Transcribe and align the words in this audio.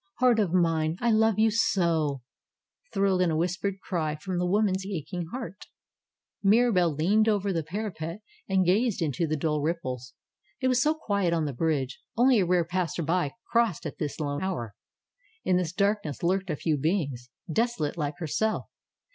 Heart 0.17 0.39
of 0.39 0.51
mine, 0.51 0.97
I 0.99 1.11
love 1.11 1.37
you 1.37 1.51
so 1.51 2.23
thrilled 2.91 3.21
in 3.21 3.29
a 3.29 3.37
whispered 3.37 3.79
cry 3.81 4.15
from 4.15 4.39
the 4.39 4.47
woman's 4.47 4.83
aching 4.83 5.27
heart. 5.27 5.67
Mirabelle 6.41 6.91
leaned 6.95 7.29
over 7.29 7.53
the 7.53 7.61
parapet 7.61 8.23
and 8.49 8.65
gazed 8.65 9.03
into 9.03 9.27
the 9.27 9.37
dull 9.37 9.61
ripples. 9.61 10.15
It 10.59 10.69
was 10.69 10.81
so 10.81 10.95
quiet 10.95 11.33
on 11.33 11.45
the 11.45 11.53
bridge. 11.53 12.01
Only 12.17 12.39
a 12.39 12.47
rare 12.47 12.65
passenger 12.65 13.29
crossed 13.51 13.85
at 13.85 13.99
this 13.99 14.19
lone 14.19 14.41
hour. 14.41 14.73
In 15.45 15.57
the 15.57 15.71
dark 15.77 16.03
ness 16.03 16.23
lurked 16.23 16.49
a 16.49 16.55
few 16.55 16.77
beings, 16.77 17.29
desolate 17.47 17.95
like 17.95 18.17
herself. 18.17 18.71